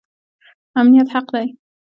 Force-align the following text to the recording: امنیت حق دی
امنیت 0.79 1.07
حق 1.15 1.27
دی 1.33 1.47